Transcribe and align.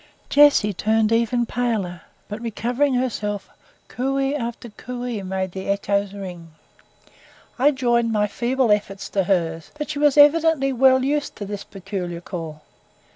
Jessie 0.31 0.73
turned 0.73 1.11
even 1.11 1.45
paler, 1.45 2.01
but 2.27 2.41
recovering 2.41 2.95
herself, 2.95 3.51
"coo 3.87 4.17
ey" 4.17 4.33
after 4.33 4.69
"coo 4.71 5.03
ey" 5.05 5.21
made 5.21 5.51
the 5.51 5.69
echoes 5.69 6.11
ring. 6.11 6.55
I 7.59 7.69
joined 7.69 8.11
my 8.11 8.25
feeble, 8.25 8.71
efforts 8.71 9.09
to 9.09 9.25
hers; 9.25 9.69
but 9.77 9.91
she 9.91 9.99
was 9.99 10.17
evidently 10.17 10.73
well 10.73 11.03
used 11.05 11.35
to 11.35 11.45
this 11.45 11.63
peculiar 11.63 12.19
call. 12.19 12.63